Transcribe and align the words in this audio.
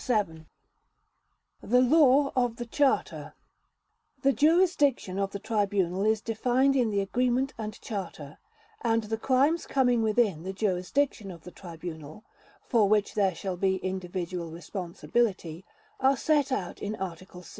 The 0.07 0.35
Law 1.61 2.31
of 2.35 2.55
the 2.55 2.65
Charter 2.65 3.35
The 4.23 4.33
jurisdiction 4.33 5.19
of 5.19 5.29
the 5.31 5.37
Tribunal 5.37 6.07
is 6.07 6.21
defined 6.21 6.75
in 6.75 6.89
the 6.89 7.01
Agreement 7.01 7.53
and 7.55 7.79
Charter, 7.81 8.39
and 8.81 9.03
the 9.03 9.17
crimes 9.19 9.67
coming 9.67 10.01
within 10.01 10.41
the 10.41 10.53
jurisdiction 10.53 11.29
of 11.29 11.43
the 11.43 11.51
Tribunal, 11.51 12.23
for 12.67 12.89
which 12.89 13.13
there 13.13 13.35
shall 13.35 13.57
be 13.57 13.75
individual 13.75 14.49
responsibility, 14.49 15.63
are 15.99 16.17
set 16.17 16.51
out 16.51 16.81
in 16.81 16.95
Article 16.95 17.43
6. 17.43 17.49